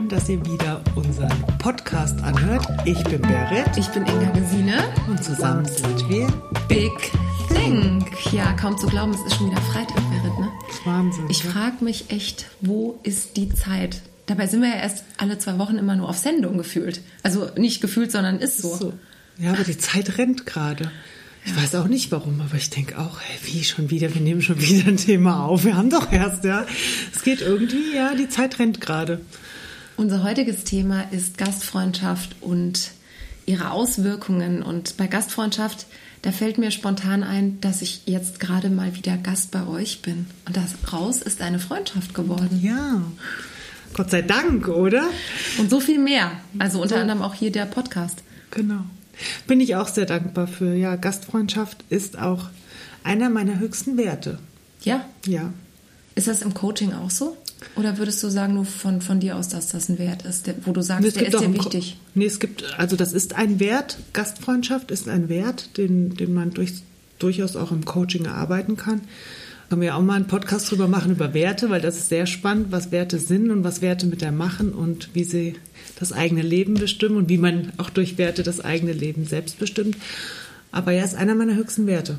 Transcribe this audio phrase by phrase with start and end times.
[0.00, 2.66] schön, dass ihr wieder unseren Podcast anhört.
[2.84, 3.76] Ich bin Berit.
[3.76, 4.84] Ich bin Inga Gesine.
[5.08, 6.26] Und zusammen sind wir
[6.68, 6.92] Big
[7.48, 8.06] Think.
[8.32, 10.48] Ja, kaum zu glauben, es ist schon wieder Freitag, Berit, ne?
[10.70, 11.26] Ist Wahnsinn.
[11.28, 14.00] Ich frage mich echt, wo ist die Zeit?
[14.26, 17.02] Dabei sind wir ja erst alle zwei Wochen immer nur auf Sendung gefühlt.
[17.22, 18.74] Also nicht gefühlt, sondern ist so.
[18.74, 18.92] so.
[19.38, 20.90] Ja, aber die Zeit rennt gerade.
[21.44, 24.40] Ich weiß auch nicht warum, aber ich denke auch, hey, wie schon wieder, wir nehmen
[24.40, 25.64] schon wieder ein Thema auf.
[25.64, 26.64] Wir haben doch erst, ja.
[27.14, 29.20] Es geht irgendwie, ja, die Zeit rennt gerade.
[30.00, 32.92] Unser heutiges Thema ist Gastfreundschaft und
[33.44, 34.62] ihre Auswirkungen.
[34.62, 35.84] Und bei Gastfreundschaft,
[36.22, 40.24] da fällt mir spontan ein, dass ich jetzt gerade mal wieder Gast bei euch bin.
[40.46, 42.60] Und das raus ist eine Freundschaft geworden.
[42.62, 43.02] Ja.
[43.92, 45.06] Gott sei Dank, oder?
[45.58, 46.32] Und so viel mehr.
[46.58, 48.22] Also unter anderem auch hier der Podcast.
[48.52, 48.80] Genau.
[49.46, 50.72] Bin ich auch sehr dankbar für.
[50.72, 52.48] Ja, Gastfreundschaft ist auch
[53.04, 54.38] einer meiner höchsten Werte.
[54.80, 55.04] Ja?
[55.26, 55.52] Ja.
[56.14, 57.36] Ist das im Coaching auch so?
[57.76, 60.54] Oder würdest du sagen, nur von, von dir aus, dass das ein Wert ist, der,
[60.64, 61.96] wo du sagst, Nee, der ist dir wichtig?
[62.14, 63.98] Nee, es gibt, also das ist ein Wert.
[64.12, 66.74] Gastfreundschaft ist ein Wert, den, den man durch,
[67.18, 69.02] durchaus auch im Coaching erarbeiten kann.
[69.68, 72.72] Können wir auch mal einen Podcast drüber machen, über Werte, weil das ist sehr spannend,
[72.72, 75.54] was Werte sind und was Werte mit der machen und wie sie
[75.96, 79.96] das eigene Leben bestimmen und wie man auch durch Werte das eigene Leben selbst bestimmt.
[80.72, 82.18] Aber ja, ist einer meiner höchsten Werte.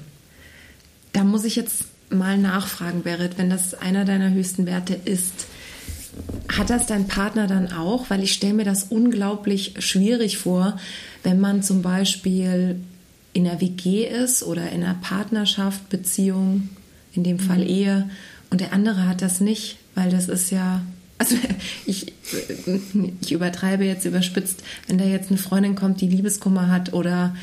[1.12, 5.48] Da muss ich jetzt mal nachfragen, Berit, wenn das einer deiner höchsten Werte ist.
[6.50, 8.10] Hat das dein Partner dann auch?
[8.10, 10.78] Weil ich stelle mir das unglaublich schwierig vor,
[11.24, 12.78] wenn man zum Beispiel
[13.34, 16.70] in einer WG ist oder in einer Partnerschaft, Beziehung,
[17.14, 18.10] in dem Fall Ehe,
[18.50, 20.82] und der andere hat das nicht, weil das ist ja,
[21.18, 21.36] also
[21.86, 22.14] ich,
[23.22, 27.34] ich übertreibe jetzt überspitzt, wenn da jetzt eine Freundin kommt, die Liebeskummer hat oder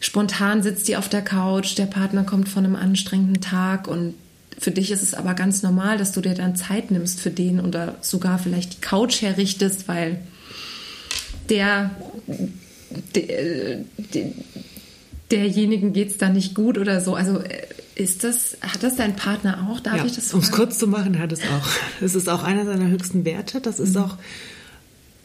[0.00, 4.14] spontan sitzt die auf der Couch, der Partner kommt von einem anstrengenden Tag und
[4.58, 7.60] für dich ist es aber ganz normal, dass du dir dann Zeit nimmst für den
[7.60, 10.18] oder sogar vielleicht die Couch herrichtest, weil
[11.50, 11.90] der,
[13.14, 13.84] der,
[14.14, 14.32] der
[15.30, 17.14] derjenigen geht es dann nicht gut oder so.
[17.14, 17.42] Also
[17.94, 19.80] ist das, hat das dein Partner auch?
[19.80, 21.68] Darf ja, ich das Um es kurz zu machen, hat es auch.
[22.00, 23.60] Es ist auch einer seiner höchsten Werte.
[23.60, 24.16] Das ist auch,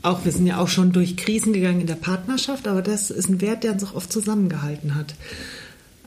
[0.01, 3.29] auch, wir sind ja auch schon durch Krisen gegangen in der Partnerschaft, aber das ist
[3.29, 5.15] ein Wert, der uns auch oft zusammengehalten hat.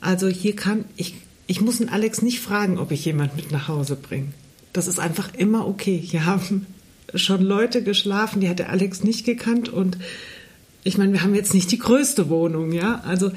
[0.01, 1.15] Also hier kann, ich,
[1.47, 4.27] ich muss den Alex nicht fragen, ob ich jemand mit nach Hause bringe.
[4.73, 5.97] Das ist einfach immer okay.
[5.97, 6.67] Hier haben
[7.13, 9.97] schon Leute geschlafen, die hat der Alex nicht gekannt und
[10.83, 13.01] ich meine, wir haben jetzt nicht die größte Wohnung, ja.
[13.05, 13.31] Also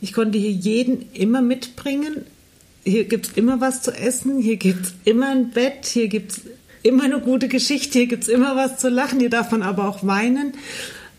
[0.00, 2.26] ich konnte hier jeden immer mitbringen.
[2.84, 6.32] Hier gibt es immer was zu essen, hier gibt es immer ein Bett, hier gibt
[6.32, 6.40] es
[6.82, 9.88] immer eine gute Geschichte, hier gibt es immer was zu lachen, hier darf man aber
[9.88, 10.52] auch weinen.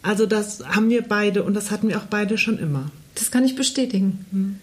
[0.01, 2.91] Also das haben wir beide und das hatten wir auch beide schon immer.
[3.16, 4.59] Das kann ich bestätigen.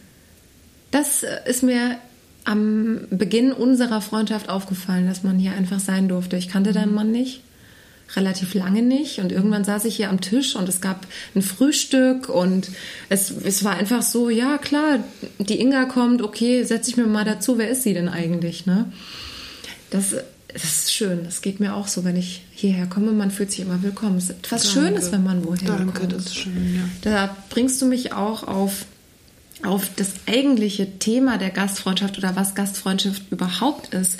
[0.91, 1.97] Das äh, ist mir
[2.44, 6.37] am Beginn unserer Freundschaft aufgefallen, dass man hier einfach sein durfte.
[6.37, 7.43] Ich kannte deinen Mann nicht,
[8.16, 9.19] relativ lange nicht.
[9.19, 12.71] Und irgendwann saß ich hier am Tisch und es gab ein Frühstück und
[13.09, 14.99] es, es war einfach so, ja klar,
[15.39, 18.66] die Inga kommt, okay, setze ich mir mal dazu, wer ist sie denn eigentlich?
[18.66, 18.91] Ne?
[19.91, 20.16] Das,
[20.53, 23.61] das ist schön, das geht mir auch so, wenn ich hierher komme, man fühlt sich
[23.61, 24.16] immer willkommen.
[24.19, 24.81] Es ist etwas Danke.
[24.88, 26.12] Schönes, wenn man woher Danke, kommt.
[26.12, 26.83] das ist schön, ja.
[27.03, 28.84] Da bringst du mich auch auf,
[29.65, 34.19] auf das eigentliche Thema der Gastfreundschaft oder was Gastfreundschaft überhaupt ist.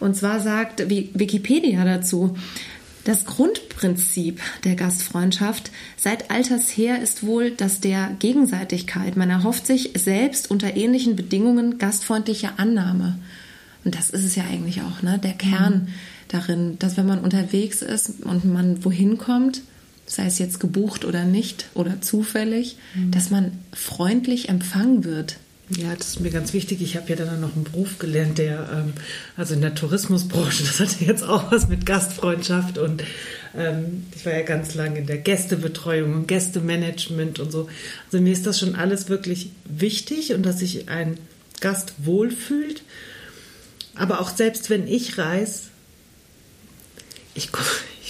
[0.00, 2.36] Und zwar sagt Wi- Wikipedia dazu,
[3.04, 9.16] das Grundprinzip der Gastfreundschaft seit alters her ist wohl das der Gegenseitigkeit.
[9.16, 13.18] Man erhofft sich selbst unter ähnlichen Bedingungen gastfreundliche Annahme.
[13.84, 15.18] Und das ist es ja eigentlich auch, ne?
[15.22, 15.88] Der Kern
[16.28, 19.62] darin, dass wenn man unterwegs ist und man wohin kommt,
[20.06, 22.76] sei es jetzt gebucht oder nicht oder zufällig,
[23.10, 25.36] dass man freundlich empfangen wird.
[25.70, 26.80] Ja, das ist mir ganz wichtig.
[26.80, 28.94] Ich habe ja dann noch einen Beruf gelernt, der, ähm,
[29.36, 33.04] also in der Tourismusbranche, das hatte jetzt auch was mit Gastfreundschaft und
[33.54, 37.68] ähm, ich war ja ganz lange in der Gästebetreuung und Gästemanagement und so.
[38.06, 41.18] Also mir ist das schon alles wirklich wichtig und dass sich ein
[41.60, 42.82] Gast wohlfühlt.
[43.98, 45.64] Aber auch selbst wenn ich reise,
[47.34, 47.50] ich,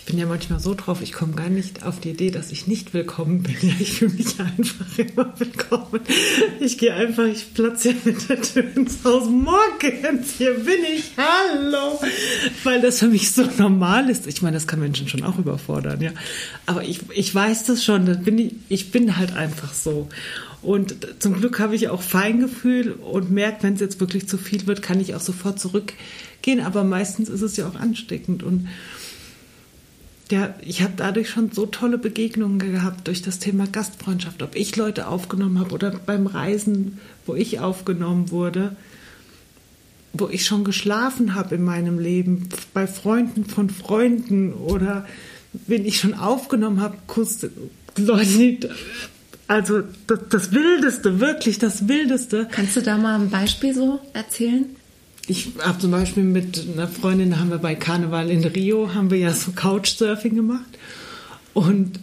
[0.08, 2.94] bin ja manchmal so drauf, ich komme gar nicht auf die Idee, dass ich nicht
[2.94, 3.54] willkommen bin.
[3.68, 6.00] Ja, ich fühle mich einfach immer willkommen.
[6.60, 9.28] Ich gehe einfach, ich platze ja mit der Tür ins Haus.
[9.28, 12.00] Morgens, hier bin ich, hallo.
[12.64, 14.26] Weil das für mich so normal ist.
[14.26, 16.12] Ich meine, das kann Menschen schon auch überfordern, ja.
[16.64, 20.08] Aber ich, ich weiß das schon, das bin ich, ich bin halt einfach so.
[20.62, 24.66] Und zum Glück habe ich auch Feingefühl und merke, wenn es jetzt wirklich zu viel
[24.66, 26.60] wird, kann ich auch sofort zurückgehen.
[26.64, 28.42] Aber meistens ist es ja auch ansteckend.
[28.42, 28.68] Und
[30.30, 34.42] ja, ich habe dadurch schon so tolle Begegnungen gehabt durch das Thema Gastfreundschaft.
[34.42, 38.76] Ob ich Leute aufgenommen habe oder beim Reisen, wo ich aufgenommen wurde,
[40.12, 45.06] wo ich schon geschlafen habe in meinem Leben, bei Freunden von Freunden oder
[45.66, 47.46] wenn ich schon aufgenommen habe, Kuss,
[47.96, 48.70] Leute,
[49.46, 52.46] also das, das Wildeste, wirklich das Wildeste.
[52.50, 54.66] Kannst du da mal ein Beispiel so erzählen?
[55.30, 59.18] Ich habe zum Beispiel mit einer Freundin, haben wir bei Karneval in Rio, haben wir
[59.18, 60.78] ja so Couchsurfing gemacht.
[61.52, 62.00] Und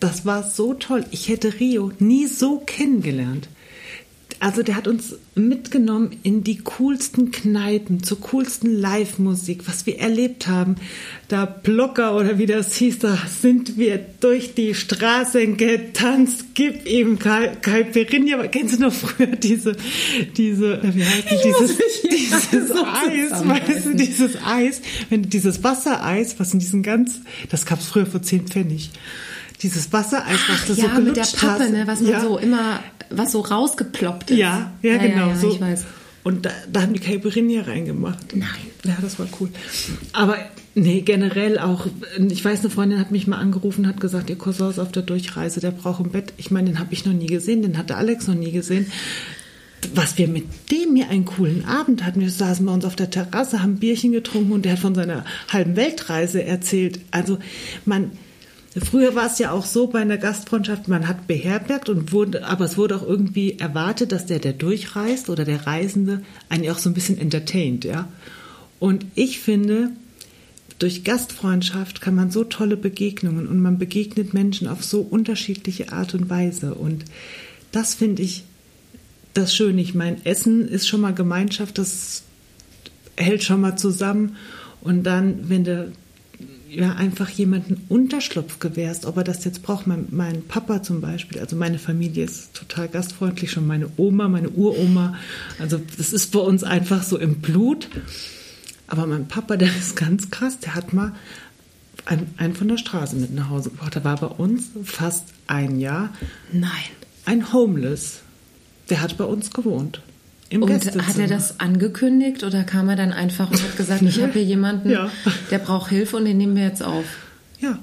[0.00, 1.04] das war so toll.
[1.10, 3.48] Ich hätte Rio nie so kennengelernt.
[4.42, 10.48] Also der hat uns mitgenommen in die coolsten Kneipen, zur coolsten Live-Musik, was wir erlebt
[10.48, 10.74] haben.
[11.28, 16.46] Da Blocker oder wie das hieß, da sind wir durch die Straßen getanzt.
[16.54, 18.48] Gib ihm Caipirinha.
[18.48, 19.76] Kennst du noch früher diese,
[20.36, 21.78] diese, äh, wie heißt die, dieses,
[22.10, 27.64] dieses so Eis, weißt du, dieses Eis, wenn dieses Wassereis, was in diesen ganz, das
[27.64, 28.90] gab es früher für 10 Pfennig
[29.62, 31.70] dieses Wassereis, was du ja, so mit der Pappe, hast.
[31.70, 32.20] ne, was man ja.
[32.20, 32.80] so immer,
[33.10, 34.38] was so rausgeploppt ist.
[34.38, 35.28] Ja, ja, ja genau.
[35.28, 35.58] Ja, so.
[36.24, 38.36] Und da, da haben die Caipirinha reingemacht.
[38.36, 38.48] Nein.
[38.84, 39.50] Ja, das war cool.
[40.12, 40.36] Aber
[40.74, 41.86] nee, generell auch,
[42.18, 45.02] ich weiß, eine Freundin hat mich mal angerufen, hat gesagt, ihr Cousin ist auf der
[45.02, 46.32] Durchreise, der braucht ein Bett.
[46.36, 48.86] Ich meine, den habe ich noch nie gesehen, den hatte Alex noch nie gesehen.
[49.94, 52.20] Was wir mit dem hier einen coolen Abend hatten.
[52.20, 55.24] Wir saßen bei uns auf der Terrasse, haben Bierchen getrunken und der hat von seiner
[55.48, 57.00] halben Weltreise erzählt.
[57.10, 57.38] Also
[57.84, 58.12] man,
[58.80, 62.64] Früher war es ja auch so bei einer Gastfreundschaft, man hat beherbergt und wurde, aber
[62.64, 66.88] es wurde auch irgendwie erwartet, dass der, der durchreist oder der Reisende, eigentlich auch so
[66.88, 68.08] ein bisschen entertaint, ja.
[68.78, 69.90] Und ich finde,
[70.78, 76.14] durch Gastfreundschaft kann man so tolle Begegnungen und man begegnet Menschen auf so unterschiedliche Art
[76.14, 76.74] und Weise.
[76.74, 77.04] Und
[77.70, 78.42] das finde ich
[79.34, 79.80] das Schöne.
[79.80, 82.24] Ich meine, Essen ist schon mal Gemeinschaft, das
[83.16, 84.36] hält schon mal zusammen.
[84.80, 85.92] Und dann, wenn du
[86.74, 89.86] ja einfach jemanden Unterschlupf gewährst, ob er das jetzt braucht.
[89.86, 94.50] Mein, mein, Papa zum Beispiel, also meine Familie ist total gastfreundlich, schon meine Oma, meine
[94.50, 95.16] Uroma.
[95.58, 97.88] Also das ist bei uns einfach so im Blut.
[98.86, 101.12] Aber mein Papa, der ist ganz krass, der hat mal
[102.04, 103.94] einen, einen von der Straße mit nach Hause gebracht.
[103.94, 106.10] Der war bei uns fast ein Jahr.
[106.52, 106.70] Nein.
[107.24, 108.20] Ein Homeless.
[108.90, 110.02] Der hat bei uns gewohnt.
[110.52, 114.20] Im und hat er das angekündigt oder kam er dann einfach und hat gesagt, ich
[114.20, 115.10] habe hier jemanden, ja.
[115.50, 117.06] der braucht Hilfe und den nehmen wir jetzt auf?
[117.58, 117.78] Ja.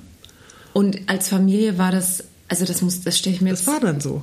[0.73, 3.67] Und als Familie war das, also das muss, das stelle ich mir das jetzt.
[3.67, 4.21] Das war dann so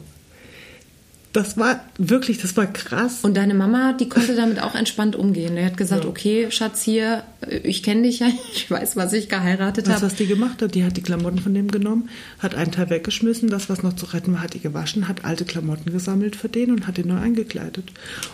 [1.37, 3.19] das war wirklich, das war krass.
[3.21, 5.59] Und deine Mama, die konnte damit auch entspannt umgehen.
[5.59, 6.11] Er hat gesagt, ja.
[6.11, 7.25] okay, Schatz, hier,
[7.63, 10.01] ich kenne dich ja, ich weiß, was ich geheiratet habe.
[10.01, 13.51] Was die gemacht hat, die hat die Klamotten von dem genommen, hat einen Teil weggeschmissen,
[13.51, 16.71] das, was noch zu retten war, hat die gewaschen, hat alte Klamotten gesammelt für den
[16.71, 17.93] und hat ihn neu eingekleidet.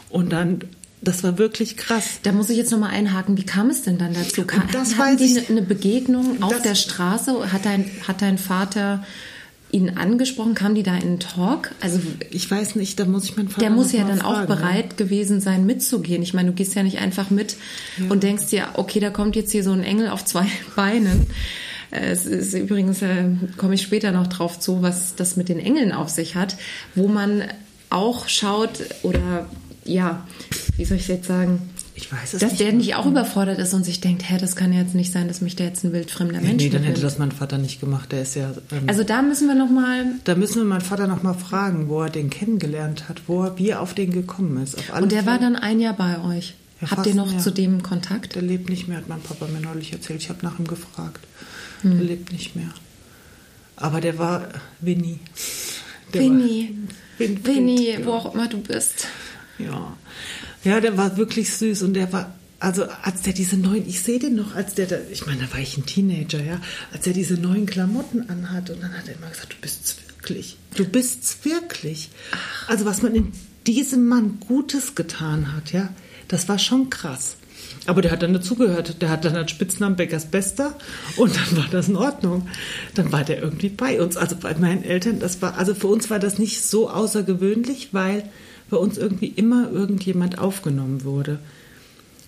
[0.09, 0.61] Und dann
[1.01, 2.21] das war wirklich krass.
[2.23, 3.37] Da muss ich jetzt nochmal einhaken.
[3.37, 4.45] Wie kam es denn dann dazu?
[4.45, 7.53] Kam, das hatten die eine, eine Begegnung auf der Straße?
[7.53, 9.05] Hat dein, hat dein Vater
[9.73, 10.55] ihn angesprochen?
[10.55, 11.73] Kam die da in einen Talk?
[11.81, 11.99] Also
[12.31, 14.47] ich weiß nicht, da muss ich meinen Vater Der muss ja dann fragen, auch ne?
[14.47, 14.97] bereit ja.
[14.97, 16.23] gewesen sein, mitzugehen.
[16.23, 17.57] Ich meine, du gehst ja nicht einfach mit
[17.99, 18.11] ja.
[18.11, 20.47] und denkst dir, okay, da kommt jetzt hier so ein Engel auf zwei
[20.77, 21.27] Beinen.
[21.91, 23.25] Es ist übrigens, äh,
[23.57, 26.57] komme ich später noch drauf zu, was das mit den Engeln auf sich hat,
[26.95, 27.45] wo man
[27.91, 29.47] auch schaut oder
[29.85, 30.27] ja,
[30.77, 31.71] wie soll ich jetzt sagen,
[32.03, 32.61] ich weiß es dass nicht.
[32.61, 35.41] der nicht auch überfordert ist und sich denkt, hä, das kann jetzt nicht sein, dass
[35.41, 38.11] mich da jetzt ein wildfremder Mensch Nee, dann hätte das mein Vater nicht gemacht.
[38.11, 38.53] Der ist ja.
[38.73, 40.07] Ähm, also da müssen wir noch mal.
[40.25, 43.59] Da müssen wir meinen Vater noch mal fragen, wo er den kennengelernt hat, wo er,
[43.59, 44.75] wie er auf den gekommen ist.
[44.75, 45.27] und der Fälle.
[45.27, 46.55] war dann ein Jahr bei euch.
[46.81, 48.35] Ja, Habt ihr noch zu dem Kontakt?
[48.35, 50.21] Der lebt nicht mehr, hat mein Papa mir neulich erzählt.
[50.21, 51.21] Ich habe nach ihm gefragt.
[51.83, 51.99] Hm.
[51.99, 52.71] Der lebt nicht mehr.
[53.77, 54.49] Aber der war
[54.81, 55.21] Winnie.
[56.13, 56.77] Der Winnie.
[57.19, 58.05] War, Win, Winnie, ja.
[58.05, 59.07] wo auch immer du bist.
[59.59, 59.97] Ja.
[60.65, 64.19] Ja, der war wirklich süß und der war, also als der diese neuen, ich sehe
[64.19, 66.61] den noch, als der da, ich meine, da war ich ein Teenager, ja,
[66.93, 70.57] als er diese neuen Klamotten anhat und dann hat er immer gesagt, du bist's wirklich,
[70.77, 72.11] du bist's wirklich.
[72.69, 73.33] Also was man in
[73.67, 75.89] diesem Mann Gutes getan hat, ja,
[76.29, 77.37] das war schon krass.
[77.87, 79.03] Aber der hat dann dazugehört.
[79.03, 80.77] Der hat dann als Spitznamen Beckers Bester
[81.17, 82.49] und dann war das in Ordnung.
[82.95, 84.17] Dann war der irgendwie bei uns.
[84.17, 88.25] Also bei meinen Eltern, das war, also für uns war das nicht so außergewöhnlich, weil
[88.73, 91.39] bei uns irgendwie immer irgendjemand aufgenommen wurde.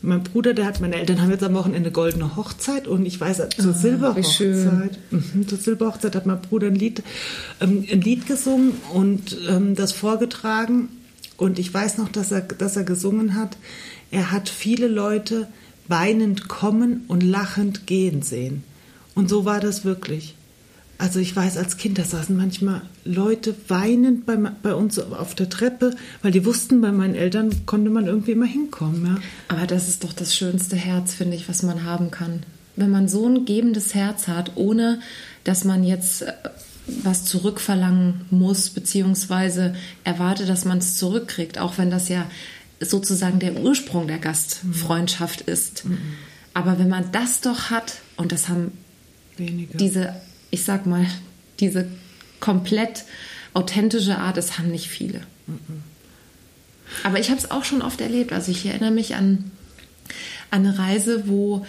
[0.03, 3.39] Mein Bruder, der hat, meine Eltern haben jetzt am Wochenende goldene Hochzeit und ich weiß,
[3.57, 7.03] zur ah, Silberhochzeit, mhm, zur Silberhochzeit hat mein Bruder ein Lied,
[7.63, 10.91] ähm, ein Lied gesungen und ähm, das vorgetragen.
[11.39, 13.57] Und ich weiß noch, dass er, dass er gesungen hat,
[14.11, 15.49] er hat viele Leute
[15.89, 18.65] weinend kommen und lachend gehen sehen.
[19.15, 20.35] Und so war das wirklich.
[20.97, 25.49] Also ich weiß, als Kind, da saßen manchmal Leute weinend bei, bei uns auf der
[25.49, 29.07] Treppe, weil die wussten, bei meinen Eltern konnte man irgendwie immer hinkommen.
[29.07, 29.17] Ja.
[29.49, 32.45] Aber das ist doch das schönste Herz, finde ich, was man haben kann.
[32.77, 35.01] Wenn man so ein gebendes Herz hat, ohne
[35.43, 36.33] dass man jetzt äh,
[36.87, 39.75] was zurückverlangen muss, beziehungsweise
[40.05, 42.27] erwartet, dass man es zurückkriegt, auch wenn das ja
[42.81, 45.87] sozusagen der Ursprung der Gastfreundschaft ist.
[45.87, 45.99] Mhm.
[46.53, 48.73] Aber wenn man das doch hat, und das haben
[49.37, 49.77] Wenige.
[49.77, 50.15] diese,
[50.54, 51.04] ich sag mal,
[51.58, 51.87] diese
[52.38, 53.04] komplett
[53.54, 55.20] authentische Art, das haben nicht viele.
[57.02, 58.32] Aber ich habe es auch schon oft erlebt.
[58.32, 59.50] Also ich erinnere mich an,
[60.50, 61.66] an eine Reise, wo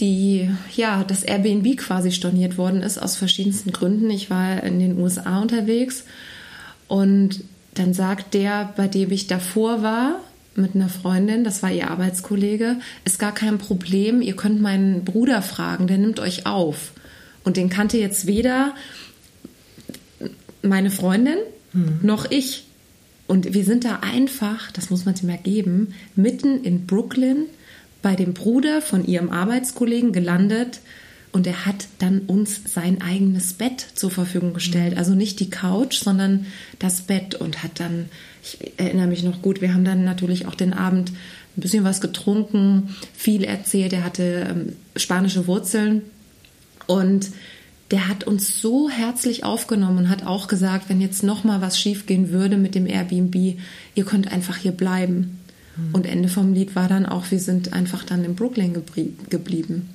[0.00, 4.08] die, ja, das Airbnb quasi storniert worden ist aus verschiedensten Gründen.
[4.08, 6.04] Ich war in den USA unterwegs
[6.88, 10.20] und dann sagt der, bei dem ich davor war,
[10.54, 15.42] mit einer Freundin, das war ihr Arbeitskollege, ist gar kein Problem, ihr könnt meinen Bruder
[15.42, 16.92] fragen, der nimmt euch auf.
[17.44, 18.74] Und den kannte jetzt weder
[20.62, 21.38] meine Freundin
[21.72, 22.00] mhm.
[22.02, 22.64] noch ich.
[23.26, 27.46] Und wir sind da einfach, das muss man sich mal geben, mitten in Brooklyn
[28.02, 30.80] bei dem Bruder von ihrem Arbeitskollegen gelandet
[31.32, 34.96] und er hat dann uns sein eigenes Bett zur Verfügung gestellt.
[34.96, 36.46] Also nicht die Couch, sondern
[36.80, 38.06] das Bett und hat dann,
[38.42, 41.10] ich erinnere mich noch gut, wir haben dann natürlich auch den Abend
[41.56, 43.92] ein bisschen was getrunken, viel erzählt.
[43.92, 46.02] Er hatte ähm, spanische Wurzeln
[46.86, 47.30] und
[47.90, 51.78] der hat uns so herzlich aufgenommen und hat auch gesagt, wenn jetzt noch mal was
[51.78, 53.58] schiefgehen würde mit dem Airbnb,
[53.94, 55.40] ihr könnt einfach hier bleiben.
[55.76, 55.94] Mhm.
[55.94, 58.80] Und Ende vom Lied war dann auch, wir sind einfach dann in Brooklyn
[59.28, 59.90] geblieben.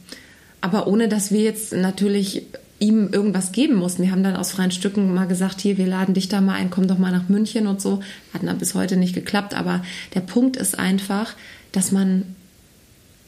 [0.59, 2.43] Aber ohne, dass wir jetzt natürlich
[2.79, 4.03] ihm irgendwas geben mussten.
[4.03, 6.69] Wir haben dann aus freien Stücken mal gesagt, hier, wir laden dich da mal ein,
[6.69, 8.01] komm doch mal nach München und so.
[8.33, 9.53] Hat dann bis heute nicht geklappt.
[9.53, 11.33] Aber der Punkt ist einfach,
[11.71, 12.34] dass man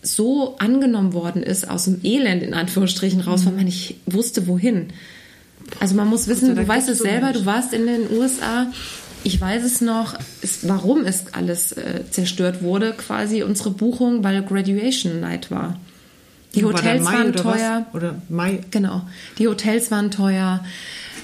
[0.01, 4.87] so angenommen worden ist aus dem Elend in Anführungsstrichen raus, weil man nicht wusste, wohin.
[5.79, 8.67] Also man muss wissen, du weißt es selber, du warst in den USA.
[9.23, 14.43] Ich weiß es noch, ist, warum es alles äh, zerstört wurde, quasi unsere Buchung, weil
[14.43, 15.79] Graduation Night war.
[16.59, 17.85] Die Hotels war waren teuer.
[17.91, 17.95] Was?
[17.95, 18.59] Oder Mai?
[18.71, 19.03] Genau.
[19.37, 20.63] Die Hotels waren teuer.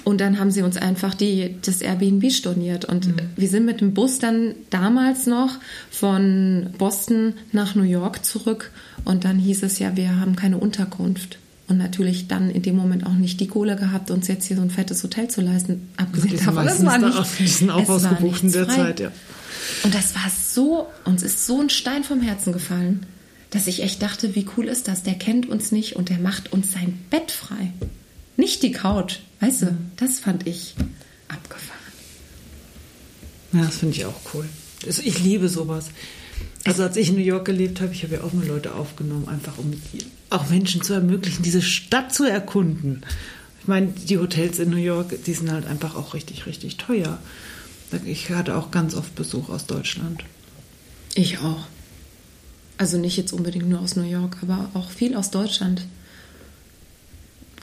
[0.03, 2.85] Und dann haben sie uns einfach die, das Airbnb storniert.
[2.85, 3.15] Und mhm.
[3.35, 5.51] wir sind mit dem Bus dann damals noch
[5.91, 8.71] von Boston nach New York zurück.
[9.05, 11.39] Und dann hieß es ja, wir haben keine Unterkunft.
[11.69, 14.61] Und natürlich dann in dem Moment auch nicht die Kohle gehabt, uns jetzt hier so
[14.61, 15.89] ein fettes Hotel zu leisten.
[15.95, 18.75] Abgesehen davon, das war nicht, die sind auch ausgebucht in der frei.
[18.75, 19.11] Zeit, ja.
[19.83, 23.05] Und das war so, uns ist so ein Stein vom Herzen gefallen,
[23.53, 25.03] dass ich echt dachte, wie cool ist das?
[25.03, 27.71] Der kennt uns nicht und der macht uns sein Bett frei.
[28.35, 29.19] Nicht die Couch.
[29.41, 30.73] Weißt du, das fand ich
[31.27, 31.79] abgefahren.
[33.53, 34.49] Ja, das finde ich auch cool.
[34.85, 35.91] Ich liebe sowas.
[36.63, 39.27] Also als ich in New York gelebt habe, ich habe ja auch mal Leute aufgenommen,
[39.27, 39.71] einfach um
[40.31, 43.05] auch Menschen zu ermöglichen, diese Stadt zu erkunden.
[43.61, 47.19] Ich meine, die Hotels in New York, die sind halt einfach auch richtig, richtig teuer.
[48.03, 50.23] Ich hatte auch ganz oft Besuch aus Deutschland.
[51.13, 51.67] Ich auch.
[52.77, 55.83] Also nicht jetzt unbedingt nur aus New York, aber auch viel aus Deutschland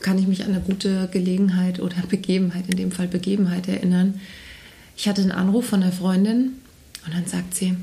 [0.01, 4.19] kann ich mich an eine gute Gelegenheit oder Begebenheit, in dem Fall Begebenheit erinnern.
[4.97, 6.53] Ich hatte einen Anruf von einer Freundin
[7.05, 7.75] und dann sagt sie,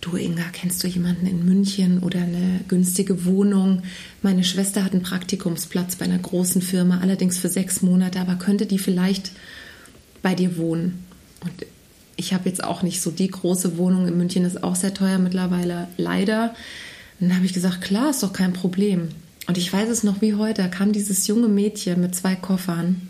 [0.00, 3.82] du Inga, kennst du jemanden in München oder eine günstige Wohnung?
[4.22, 8.66] Meine Schwester hat einen Praktikumsplatz bei einer großen Firma, allerdings für sechs Monate, aber könnte
[8.66, 9.32] die vielleicht
[10.22, 11.04] bei dir wohnen?
[11.40, 11.66] Und
[12.16, 15.18] ich habe jetzt auch nicht so die große Wohnung in München, ist auch sehr teuer
[15.18, 16.54] mittlerweile, leider.
[17.20, 19.08] dann habe ich gesagt, klar, ist doch kein Problem.
[19.46, 23.08] Und ich weiß es noch wie heute, da kam dieses junge Mädchen mit zwei Koffern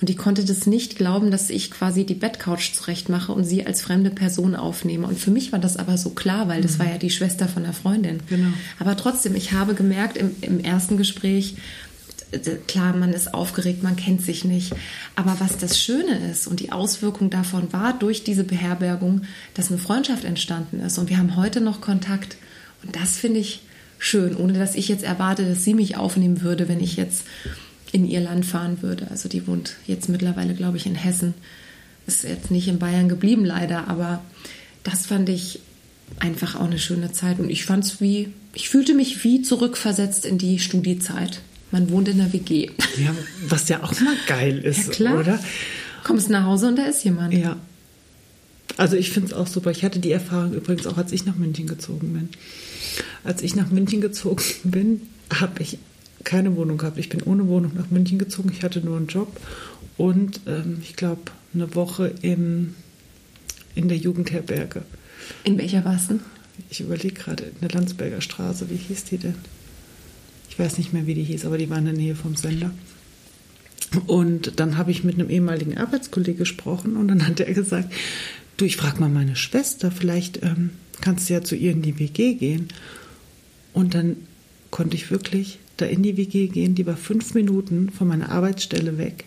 [0.00, 3.82] und die konnte das nicht glauben, dass ich quasi die Bettcouch zurechtmache und sie als
[3.82, 5.06] fremde Person aufnehme.
[5.06, 6.78] Und für mich war das aber so klar, weil das mhm.
[6.78, 8.20] war ja die Schwester von der Freundin.
[8.30, 8.48] Genau.
[8.78, 11.56] Aber trotzdem, ich habe gemerkt im, im ersten Gespräch,
[12.66, 14.72] klar, man ist aufgeregt, man kennt sich nicht.
[15.16, 19.22] Aber was das Schöne ist und die Auswirkung davon war durch diese Beherbergung,
[19.54, 20.98] dass eine Freundschaft entstanden ist.
[20.98, 22.36] Und wir haben heute noch Kontakt.
[22.82, 23.62] Und das finde ich
[23.98, 27.24] schön, ohne dass ich jetzt erwarte, dass sie mich aufnehmen würde, wenn ich jetzt
[27.92, 29.08] in ihr Land fahren würde.
[29.10, 31.34] Also die wohnt jetzt mittlerweile, glaube ich, in Hessen.
[32.06, 34.22] Ist jetzt nicht in Bayern geblieben, leider, aber
[34.82, 35.60] das fand ich
[36.18, 37.38] einfach auch eine schöne Zeit.
[37.38, 41.40] Und ich fand es wie, ich fühlte mich wie zurückversetzt in die Studiezeit.
[41.70, 42.70] Man wohnt in der WG.
[42.96, 43.14] Ja,
[43.48, 45.20] was ja auch mal geil ist, ja, klar.
[45.20, 45.38] oder?
[46.04, 47.34] Kommst nach Hause und da ist jemand.
[47.34, 47.56] Ja.
[48.76, 49.70] Also ich finde es auch super.
[49.70, 52.28] Ich hatte die Erfahrung übrigens auch, als ich nach München gezogen bin.
[53.24, 55.78] Als ich nach München gezogen bin, habe ich
[56.24, 56.98] keine Wohnung gehabt.
[56.98, 58.50] Ich bin ohne Wohnung nach München gezogen.
[58.52, 59.40] Ich hatte nur einen Job
[59.96, 61.22] und ähm, ich glaube
[61.54, 62.74] eine Woche im,
[63.74, 64.82] in der Jugendherberge.
[65.44, 66.20] In welcher warst du?
[66.68, 68.68] Ich überlege gerade, in der Landsberger Straße.
[68.70, 69.34] Wie hieß die denn?
[70.50, 72.70] Ich weiß nicht mehr, wie die hieß, aber die war in der Nähe vom Sender.
[74.06, 77.92] Und dann habe ich mit einem ehemaligen Arbeitskollegen gesprochen und dann hat er gesagt,
[78.56, 81.98] du, ich frage mal meine Schwester, vielleicht ähm, kannst du ja zu ihr in die
[81.98, 82.68] WG gehen.
[83.72, 84.16] Und dann
[84.70, 88.98] konnte ich wirklich da in die WG gehen, die war fünf Minuten von meiner Arbeitsstelle
[88.98, 89.24] weg.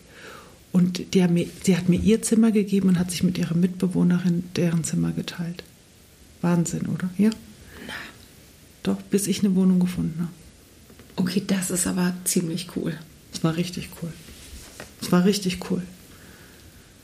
[0.71, 3.55] Und die hat mir, sie hat mir ihr Zimmer gegeben und hat sich mit ihrer
[3.55, 5.63] Mitbewohnerin deren Zimmer geteilt.
[6.41, 7.09] Wahnsinn, oder?
[7.17, 7.29] Ja?
[7.87, 7.93] Na.
[8.83, 10.42] Doch, bis ich eine Wohnung gefunden habe.
[11.15, 12.97] Okay, das ist aber ziemlich cool.
[13.33, 14.11] Es war richtig cool.
[15.01, 15.81] Es war richtig cool.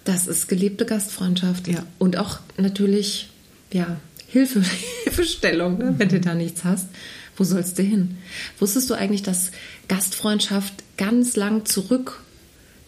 [0.05, 1.67] Das ist gelebte Gastfreundschaft.
[1.67, 1.85] Ja.
[1.99, 3.29] Und auch natürlich,
[3.71, 3.97] ja,
[4.27, 4.61] Hilfe,
[5.03, 5.95] Hilfestellung, ne?
[5.97, 6.87] wenn du da nichts hast.
[7.35, 8.17] Wo sollst du hin?
[8.59, 9.51] Wusstest du eigentlich, dass
[9.87, 12.21] Gastfreundschaft ganz lang zurück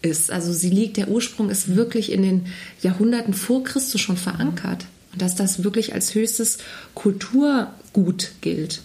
[0.02, 0.30] ist?
[0.30, 2.46] Also sie liegt, der Ursprung ist wirklich in den
[2.82, 4.86] Jahrhunderten vor Christus schon verankert.
[5.12, 6.58] Und dass das wirklich als höchstes
[6.94, 8.82] Kulturgut gilt.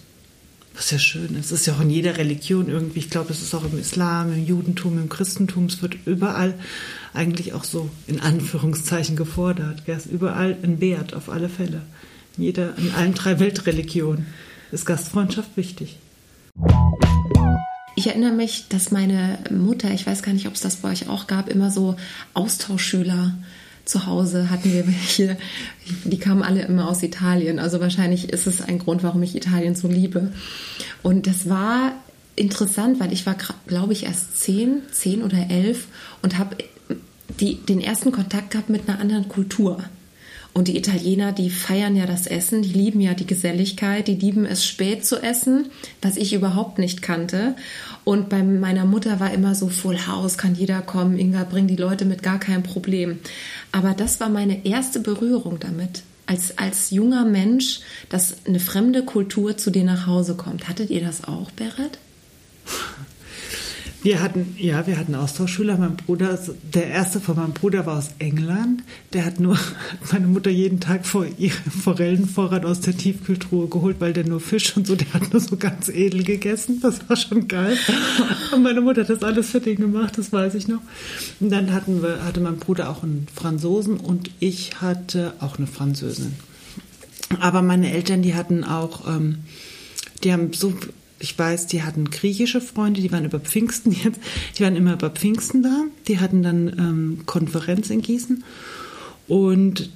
[0.78, 1.46] Was ja schön ist.
[1.46, 3.00] Es ist ja auch in jeder Religion irgendwie.
[3.00, 5.64] Ich glaube, es ist auch im Islam, im Judentum, im Christentum.
[5.64, 6.54] Es wird überall
[7.12, 9.82] eigentlich auch so in Anführungszeichen gefordert.
[9.86, 11.82] Es ist überall ein Wert, auf alle Fälle.
[12.36, 14.26] In, jeder, in allen drei Weltreligionen
[14.70, 15.98] ist Gastfreundschaft wichtig.
[17.96, 21.08] Ich erinnere mich, dass meine Mutter, ich weiß gar nicht, ob es das bei euch
[21.08, 21.96] auch gab, immer so
[22.34, 23.34] Austauschschüler
[23.88, 25.36] zu Hause hatten wir welche,
[26.04, 27.58] die kamen alle immer aus Italien.
[27.58, 30.32] Also wahrscheinlich ist es ein Grund, warum ich Italien so liebe.
[31.02, 31.92] Und das war
[32.36, 35.88] interessant, weil ich war, glaube ich, erst zehn, zehn oder elf
[36.22, 36.56] und habe
[37.40, 39.78] den ersten Kontakt gehabt mit einer anderen Kultur.
[40.54, 44.44] Und die Italiener, die feiern ja das Essen, die lieben ja die Geselligkeit, die lieben
[44.44, 45.66] es spät zu essen,
[46.02, 47.54] was ich überhaupt nicht kannte.
[48.08, 51.76] Und bei meiner Mutter war immer so Full House, kann jeder kommen, Inga, bring die
[51.76, 53.18] Leute mit gar kein Problem.
[53.70, 56.04] Aber das war meine erste Berührung damit.
[56.24, 60.70] Als, als junger Mensch, dass eine fremde Kultur zu dir nach Hause kommt.
[60.70, 61.98] Hattet ihr das auch, Berit?
[64.00, 65.76] Wir hatten, ja, wir hatten Austauschschüler.
[65.76, 68.84] Mein Bruder, der erste von meinem Bruder war aus England.
[69.12, 69.58] Der hat nur,
[70.12, 74.76] meine Mutter jeden Tag vor ihren Forellenvorrat aus der Tiefkühltruhe geholt, weil der nur Fisch
[74.76, 76.80] und so, der hat nur so ganz edel gegessen.
[76.80, 77.76] Das war schon geil.
[78.52, 80.80] Und meine Mutter hat das alles für den gemacht, das weiß ich noch.
[81.40, 85.66] Und dann hatten wir, hatte mein Bruder auch einen Franzosen und ich hatte auch eine
[85.66, 86.34] Französin.
[87.40, 89.38] Aber meine Eltern, die hatten auch, ähm,
[90.22, 90.74] die haben so
[91.20, 94.20] ich weiß, die hatten griechische Freunde, die waren über Pfingsten jetzt,
[94.56, 95.84] die waren immer über Pfingsten da.
[96.06, 98.44] Die hatten dann ähm, Konferenz in Gießen
[99.26, 99.90] und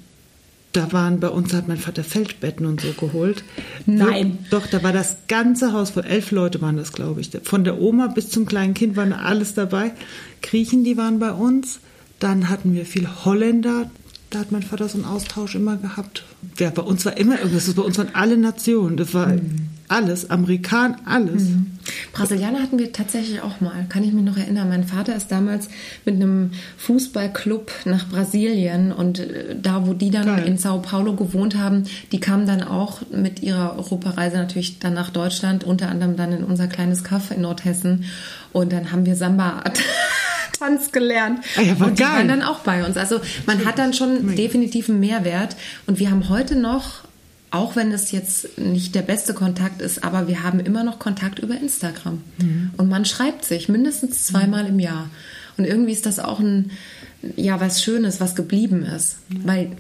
[0.72, 3.44] da waren bei uns, hat mein Vater Feldbetten und so geholt.
[3.85, 4.38] Nein.
[4.50, 7.30] Doch, da war das ganze Haus von elf Leute waren das, glaube ich.
[7.42, 9.92] Von der Oma bis zum kleinen Kind waren alles dabei.
[10.40, 11.80] Griechen, die waren bei uns.
[12.20, 13.90] Dann hatten wir viel Holländer.
[14.30, 16.24] Da hat mein Vater so einen Austausch immer gehabt.
[16.58, 17.72] Ja, bei uns war immer irgendwas.
[17.74, 18.96] Bei uns waren alle Nationen.
[18.96, 21.42] Das war mhm alles, Amerikan, alles.
[21.42, 21.66] Mhm.
[22.12, 24.68] Brasilianer hatten wir tatsächlich auch mal, kann ich mich noch erinnern.
[24.68, 25.68] Mein Vater ist damals
[26.05, 30.46] mit einem Fußballclub nach Brasilien und äh, da, wo die dann Geil.
[30.46, 35.11] in Sao Paulo gewohnt haben, die kamen dann auch mit ihrer Europareise natürlich dann nach
[35.11, 38.05] Deutschland, unter anderem dann in unser kleines Kaff in Nordhessen
[38.52, 39.62] und dann haben wir Samba
[40.59, 41.40] Tanz gelernt.
[41.57, 42.12] Ah ja, und die geil.
[42.12, 42.96] waren dann auch bei uns.
[42.96, 45.57] Also man hat dann schon definitiv einen Mehrwert.
[45.87, 47.02] Und wir haben heute noch
[47.52, 51.38] auch wenn es jetzt nicht der beste Kontakt ist, aber wir haben immer noch Kontakt
[51.38, 52.22] über Instagram.
[52.38, 52.70] Mhm.
[52.78, 55.10] Und man schreibt sich mindestens zweimal im Jahr.
[55.58, 56.70] Und irgendwie ist das auch ein,
[57.36, 59.18] ja, was Schönes, was geblieben ist.
[59.28, 59.40] Mhm.
[59.44, 59.70] Weil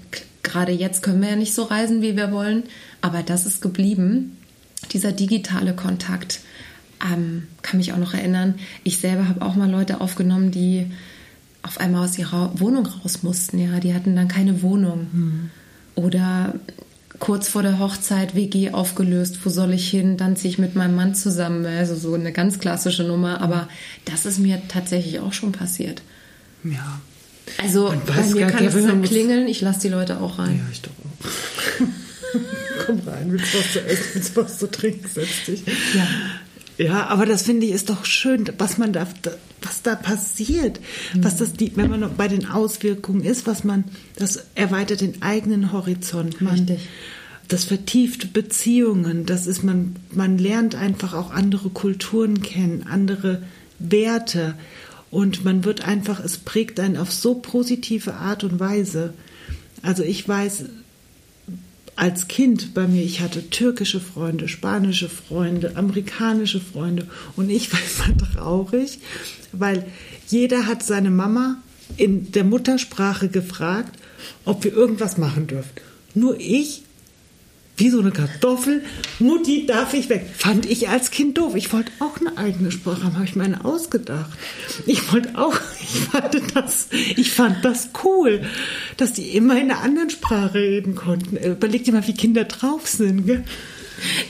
[0.42, 2.64] gerade jetzt können wir ja nicht so reisen, wie wir wollen,
[3.00, 4.36] aber das ist geblieben.
[4.92, 6.40] Dieser digitale Kontakt.
[7.02, 10.86] Ähm, kann mich auch noch erinnern, ich selber habe auch mal Leute aufgenommen, die
[11.62, 13.58] auf einmal aus ihrer Wohnung raus mussten.
[13.58, 15.06] Ja, die hatten dann keine Wohnung.
[15.10, 15.50] Mhm.
[15.94, 16.54] Oder
[17.22, 20.16] kurz vor der Hochzeit WG aufgelöst, wo soll ich hin?
[20.16, 21.64] Dann ziehe ich mit meinem Mann zusammen.
[21.64, 23.40] Also so eine ganz klassische Nummer.
[23.40, 23.68] Aber
[24.04, 26.02] das ist mir tatsächlich auch schon passiert.
[26.64, 27.00] Ja.
[27.62, 30.58] Also bei mir kann es dann klingeln, ich lasse die Leute auch rein.
[30.64, 31.86] Ja, ich doch auch.
[32.86, 35.62] Komm rein, willst du was zu essen, willst du was zu trinken, setz dich.
[35.94, 36.06] Ja.
[36.82, 39.06] Ja, aber das finde ich ist doch schön, was man da,
[39.62, 40.80] was da passiert,
[41.14, 41.24] mhm.
[41.24, 43.84] was das, die, wenn man bei den Auswirkungen ist, was man,
[44.16, 46.40] das erweitert den eigenen Horizont.
[46.40, 46.80] Man, Richtig.
[47.48, 53.42] Das vertieft Beziehungen, das ist man, man lernt einfach auch andere Kulturen kennen, andere
[53.78, 54.54] Werte
[55.10, 59.12] und man wird einfach, es prägt einen auf so positive Art und Weise.
[59.82, 60.64] Also ich weiß,
[61.96, 67.80] als Kind bei mir, ich hatte türkische Freunde, spanische Freunde, amerikanische Freunde und ich war
[67.96, 68.98] immer traurig,
[69.52, 69.86] weil
[70.28, 71.56] jeder hat seine Mama
[71.96, 73.98] in der Muttersprache gefragt,
[74.44, 75.72] ob wir irgendwas machen dürfen.
[76.14, 76.82] Nur ich
[77.76, 78.82] wie so eine Kartoffel.
[79.18, 80.26] Mutti, darf ich weg?
[80.36, 81.54] Fand ich als Kind doof.
[81.56, 84.30] Ich wollte auch eine eigene Sprache haben, habe ich mir eine ausgedacht.
[84.86, 88.42] Ich wollte auch, ich fand das, ich fand das cool,
[88.96, 91.36] dass die immer in einer anderen Sprache reden konnten.
[91.36, 93.44] Überleg dir mal, wie Kinder drauf sind, gell?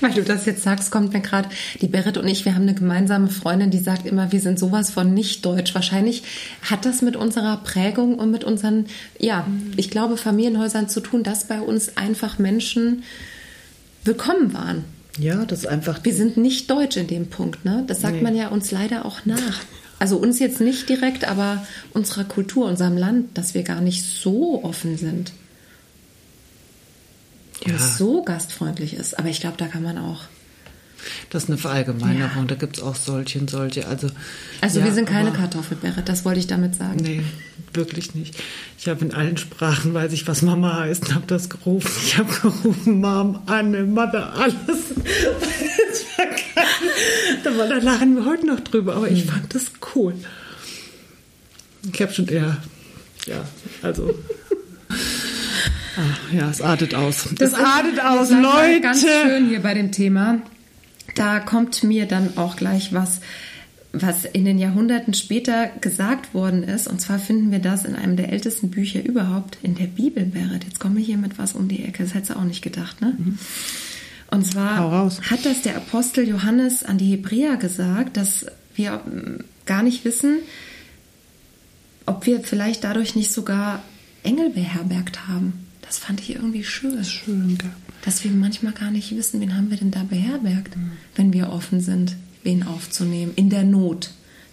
[0.00, 1.48] Weil du das jetzt sagst, kommt mir gerade
[1.80, 4.90] die Berit und ich, wir haben eine gemeinsame Freundin, die sagt immer, wir sind sowas
[4.90, 5.74] von nicht deutsch.
[5.74, 6.22] Wahrscheinlich
[6.62, 8.86] hat das mit unserer Prägung und mit unseren,
[9.18, 9.46] ja,
[9.76, 13.02] ich glaube, Familienhäusern zu tun, dass bei uns einfach Menschen
[14.04, 14.84] willkommen waren.
[15.18, 16.00] Ja, das ist einfach.
[16.02, 17.84] Wir sind nicht deutsch in dem Punkt, ne?
[17.86, 18.22] Das sagt Nee.
[18.22, 19.60] man ja uns leider auch nach.
[19.98, 24.64] Also uns jetzt nicht direkt, aber unserer Kultur, unserem Land, dass wir gar nicht so
[24.64, 25.32] offen sind.
[27.64, 27.78] Und Ja.
[27.78, 29.18] so gastfreundlich ist.
[29.18, 30.22] Aber ich glaube, da kann man auch.
[31.30, 32.42] Das ist eine Verallgemeinerung.
[32.42, 32.44] Ja.
[32.48, 33.88] Da gibt es auch solche und solche.
[33.88, 34.08] Also,
[34.60, 37.00] Also ja, wir sind keine Kartoffelbeere, das wollte ich damit sagen.
[37.02, 37.22] Nee,
[37.72, 38.36] wirklich nicht.
[38.78, 41.90] Ich habe in allen Sprachen, weiß ich, was Mama heißt, und habe das gerufen.
[42.04, 44.54] Ich habe gerufen, Mom, Anne, Mother, alles.
[44.64, 46.66] Das war geil.
[47.42, 49.16] da, war, da lachen wir heute noch drüber, aber Hm.
[49.16, 49.64] ich fand das
[49.96, 50.14] cool.
[51.92, 52.58] Ich habe schon eher,
[53.26, 53.44] ja,
[53.82, 54.14] also.
[55.96, 57.28] Ah, ja, es artet aus.
[57.38, 58.80] es artet aus, Leute.
[58.80, 60.38] Ganz schön hier bei dem Thema.
[61.14, 63.20] Da kommt mir dann auch gleich was,
[63.92, 66.88] was in den Jahrhunderten später gesagt worden ist.
[66.88, 70.64] Und zwar finden wir das in einem der ältesten Bücher überhaupt, in der Bibel, Berit.
[70.64, 72.02] Jetzt komme ich hier mit was um die Ecke.
[72.04, 73.14] Das hättest du auch nicht gedacht, ne?
[74.30, 74.78] Und zwar Mhm.
[74.78, 75.20] Hau raus.
[75.30, 79.02] hat das der Apostel Johannes an die Hebräer gesagt, dass wir
[79.66, 80.38] gar nicht wissen,
[82.06, 83.82] ob wir vielleicht dadurch nicht sogar
[84.22, 85.61] Engel beherbergt haben.
[85.82, 87.04] Das fand ich irgendwie schön.
[87.04, 87.70] Schön, gell?
[88.04, 90.74] Dass wir manchmal gar nicht wissen, wen haben wir denn da beherbergt,
[91.14, 94.10] wenn wir offen sind, wen aufzunehmen, in der Not.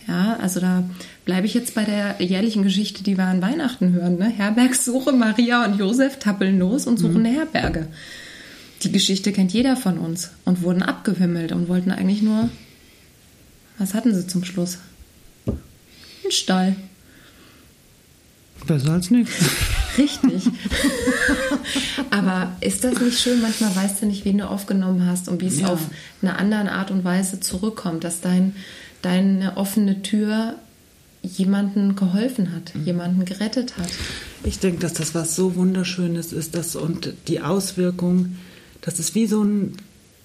[0.07, 0.89] Ja, also da
[1.25, 4.17] bleibe ich jetzt bei der jährlichen Geschichte, die wir an Weihnachten hören.
[4.17, 4.27] Ne?
[4.29, 7.87] Herbergssuche, Maria und Josef tappeln los und suchen eine Herberge.
[8.81, 12.49] Die Geschichte kennt jeder von uns und wurden abgewimmelt und wollten eigentlich nur,
[13.77, 14.79] was hatten sie zum Schluss?
[15.45, 16.75] Einen Stall.
[18.65, 19.35] Besser als nichts.
[19.99, 20.43] Richtig.
[22.09, 23.41] Aber ist das nicht schön?
[23.41, 25.67] Manchmal weißt du nicht, wen du aufgenommen hast und wie es Ja.
[25.67, 25.79] auf
[26.21, 28.55] eine andere Art und Weise zurückkommt, dass dein,
[29.01, 30.55] deine offene Tür
[31.21, 33.89] jemanden geholfen hat, jemanden gerettet hat.
[34.43, 38.37] Ich denke, dass das was so Wunderschönes ist, dass und die Auswirkung,
[38.81, 39.73] das ist wie so ein,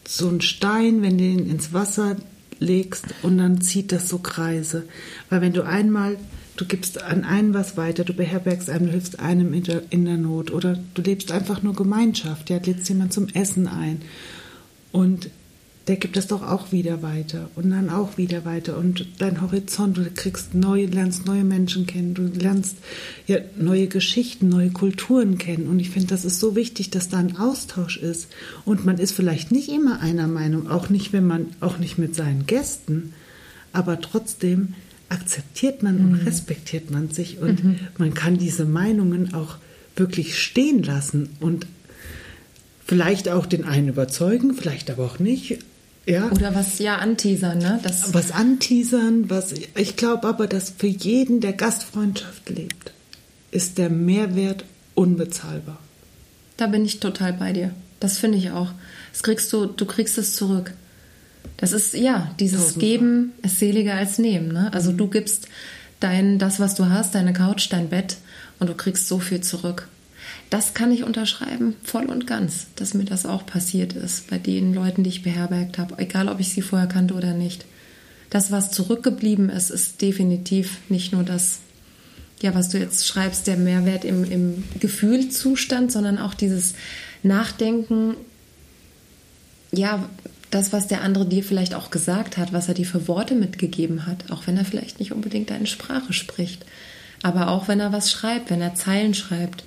[0.06, 2.16] so ein Stein, wenn du ihn ins Wasser
[2.60, 4.84] legst und dann zieht das so Kreise.
[5.30, 6.16] Weil wenn du einmal,
[6.56, 10.04] du gibst an einen was weiter, du beherbergst einem, du hilfst einem in der, in
[10.04, 14.02] der Not oder du lebst einfach nur Gemeinschaft, ja, lädst jemand zum Essen ein.
[14.92, 15.30] Und
[15.86, 18.78] der gibt es doch auch wieder weiter und dann auch wieder weiter.
[18.78, 22.76] Und dein Horizont, du kriegst neue, lernst neue Menschen kennen, du lernst
[23.26, 25.68] ja neue Geschichten, neue Kulturen kennen.
[25.68, 28.28] Und ich finde, das ist so wichtig, dass da ein Austausch ist.
[28.64, 32.14] Und man ist vielleicht nicht immer einer Meinung, auch nicht, wenn man, auch nicht mit
[32.14, 33.12] seinen Gästen,
[33.72, 34.74] aber trotzdem
[35.08, 39.56] akzeptiert man und respektiert man sich und man kann diese Meinungen auch
[39.96, 41.66] wirklich stehen lassen und
[42.86, 45.58] vielleicht auch den einen überzeugen, vielleicht aber auch nicht.
[46.06, 47.80] Ja, Oder was ja anteasern, ne?
[47.82, 52.92] Das, was anteasern, was ich glaube aber, dass für jeden, der Gastfreundschaft lebt,
[53.50, 54.64] ist der Mehrwert
[54.94, 55.78] unbezahlbar.
[56.58, 57.70] da bin ich total bei dir.
[58.00, 58.70] Das finde ich auch.
[59.12, 60.74] Das kriegst du, du kriegst es zurück.
[61.56, 62.80] Das ist, ja, dieses Tausendfach.
[62.80, 64.48] Geben ist seliger als Nehmen.
[64.48, 64.72] Ne?
[64.72, 65.48] Also du gibst
[66.00, 68.16] dein, das, was du hast, deine Couch, dein Bett
[68.58, 69.88] und du kriegst so viel zurück.
[70.50, 74.74] Das kann ich unterschreiben, voll und ganz, dass mir das auch passiert ist bei den
[74.74, 77.64] Leuten, die ich beherbergt habe, egal ob ich sie vorher kannte oder nicht.
[78.30, 81.60] Das, was zurückgeblieben ist, ist definitiv nicht nur das,
[82.42, 86.74] ja, was du jetzt schreibst, der Mehrwert im, im Gefühlzustand, sondern auch dieses
[87.22, 88.16] Nachdenken,
[89.72, 90.08] ja,
[90.54, 94.06] das, was der andere dir vielleicht auch gesagt hat, was er dir für Worte mitgegeben
[94.06, 96.64] hat, auch wenn er vielleicht nicht unbedingt deine Sprache spricht,
[97.22, 99.64] aber auch wenn er was schreibt, wenn er Zeilen schreibt.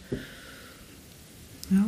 [1.69, 1.85] Ja.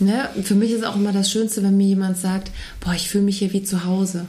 [0.00, 0.28] Ne?
[0.42, 3.38] Für mich ist auch immer das Schönste, wenn mir jemand sagt, boah, ich fühle mich
[3.38, 4.26] hier wie zu Hause.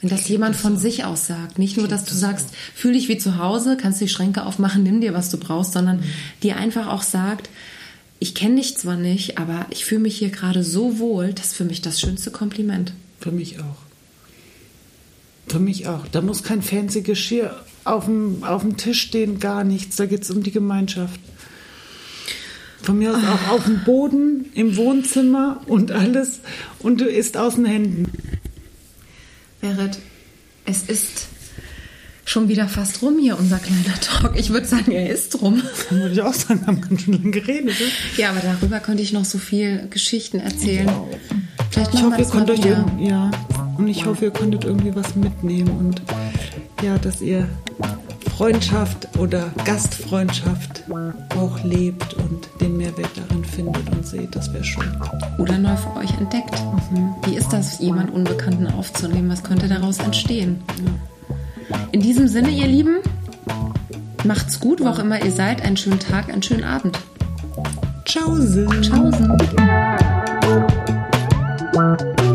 [0.00, 1.58] Wenn das jemand von sich aus sagt.
[1.58, 5.00] Nicht nur, dass du sagst, fühl dich wie zu Hause, kannst die Schränke aufmachen, nimm
[5.00, 6.02] dir, was du brauchst, sondern
[6.42, 7.48] dir einfach auch sagt,
[8.18, 11.56] ich kenne dich zwar nicht, aber ich fühle mich hier gerade so wohl, das ist
[11.56, 12.92] für mich das schönste Kompliment.
[13.26, 13.76] Für mich auch.
[15.48, 16.06] Für mich auch.
[16.12, 19.96] Da muss kein fancy Geschirr auf dem, auf dem Tisch stehen, gar nichts.
[19.96, 21.18] Da geht es um die Gemeinschaft.
[22.82, 26.38] Von mir aus auch auf dem Boden, im Wohnzimmer und alles.
[26.78, 28.12] Und du isst aus den Händen.
[29.60, 29.98] Berit,
[30.64, 31.26] es ist
[32.24, 34.38] schon wieder fast rum hier, unser kleiner Talk.
[34.38, 35.60] Ich würde sagen, er ist rum.
[35.90, 37.74] Dann würde ich auch sagen, haben ganz schön lange geredet.
[37.80, 37.86] Ne?
[38.18, 40.88] Ja, aber darüber könnte ich noch so viel Geschichten erzählen.
[41.76, 43.30] Vielleicht Ich hoffe, ihr konntet irgendwie, ja,
[43.76, 46.00] und ich hoffe, ihr konntet irgendwie was mitnehmen und
[46.82, 47.46] ja, dass ihr
[48.34, 50.84] Freundschaft oder Gastfreundschaft
[51.38, 54.90] auch lebt und den Mehrwert darin findet und seht, das wäre schön.
[55.36, 56.54] oder neu für euch entdeckt.
[57.26, 59.28] Wie ist das, jemand Unbekannten aufzunehmen?
[59.28, 60.62] Was könnte daraus entstehen?
[61.92, 62.96] In diesem Sinne, ihr Lieben,
[64.24, 65.60] macht's gut, wo auch immer ihr seid.
[65.60, 66.98] Einen schönen Tag, einen schönen Abend.
[68.06, 68.80] Tschaußen.
[68.80, 70.15] Tschaußen.
[71.76, 72.25] Bye.